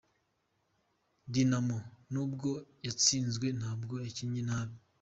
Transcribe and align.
Dynamo 1.33 1.77
nubwo 2.11 2.49
yatsinzwe 2.85 3.47
ntabwo 3.59 3.93
yakinnye 4.05 4.41
nabi. 4.49 4.75